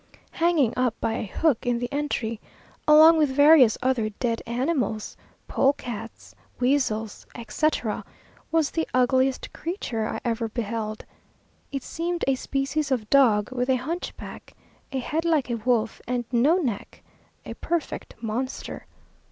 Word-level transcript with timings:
Hanging 0.31 0.73
up 0.75 0.95
by 0.99 1.13
a 1.13 1.27
hook 1.27 1.63
in 1.63 1.77
the 1.77 1.87
entry, 1.91 2.41
along 2.87 3.17
with 3.19 3.29
various 3.29 3.77
other 3.83 4.09
dead 4.09 4.41
animals, 4.47 5.15
polecats, 5.47 6.33
weasels, 6.59 7.27
etc., 7.35 8.03
was 8.51 8.71
the 8.71 8.87
ugliest 8.95 9.53
creature 9.53 10.07
I 10.07 10.19
ever 10.25 10.47
beheld. 10.49 11.05
It 11.71 11.83
seemed 11.83 12.25
a 12.27 12.33
species 12.33 12.89
of 12.89 13.11
dog, 13.11 13.51
with 13.51 13.69
a 13.69 13.75
hunch 13.75 14.17
back, 14.17 14.53
a 14.91 14.97
head 14.97 15.23
like 15.23 15.51
a 15.51 15.57
wolf, 15.57 16.01
and 16.07 16.25
no 16.31 16.57
neck, 16.57 17.03
a 17.45 17.53
perfect 17.53 18.15
monster. 18.21 18.87